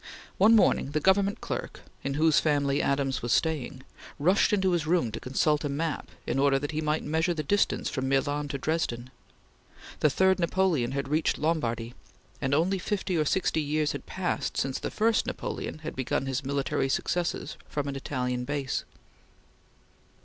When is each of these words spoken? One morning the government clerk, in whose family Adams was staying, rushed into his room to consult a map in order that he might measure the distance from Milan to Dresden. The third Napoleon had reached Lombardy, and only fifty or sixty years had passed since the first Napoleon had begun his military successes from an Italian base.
One 0.39 0.55
morning 0.55 0.93
the 0.93 0.99
government 0.99 1.41
clerk, 1.41 1.81
in 2.03 2.15
whose 2.15 2.39
family 2.39 2.81
Adams 2.81 3.21
was 3.21 3.31
staying, 3.31 3.83
rushed 4.17 4.51
into 4.51 4.71
his 4.71 4.87
room 4.87 5.11
to 5.11 5.19
consult 5.19 5.63
a 5.63 5.69
map 5.69 6.09
in 6.25 6.39
order 6.39 6.57
that 6.57 6.71
he 6.71 6.81
might 6.81 7.03
measure 7.03 7.35
the 7.35 7.43
distance 7.43 7.87
from 7.87 8.09
Milan 8.09 8.47
to 8.47 8.57
Dresden. 8.57 9.11
The 9.99 10.09
third 10.09 10.39
Napoleon 10.39 10.93
had 10.93 11.07
reached 11.07 11.37
Lombardy, 11.37 11.93
and 12.41 12.55
only 12.55 12.79
fifty 12.79 13.15
or 13.15 13.25
sixty 13.25 13.61
years 13.61 13.91
had 13.91 14.07
passed 14.07 14.57
since 14.57 14.79
the 14.79 14.89
first 14.89 15.27
Napoleon 15.27 15.77
had 15.85 15.95
begun 15.95 16.25
his 16.25 16.43
military 16.43 16.89
successes 16.89 17.55
from 17.69 17.87
an 17.87 17.95
Italian 17.95 18.43
base. 18.43 18.83